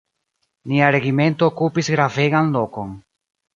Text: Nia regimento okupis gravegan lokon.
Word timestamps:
Nia 0.71 0.87
regimento 0.95 1.51
okupis 1.53 1.93
gravegan 1.97 2.53
lokon. 2.59 2.99